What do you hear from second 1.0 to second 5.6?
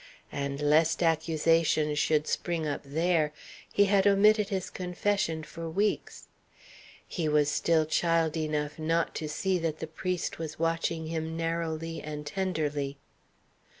accusation should spring up there, he had omitted his confession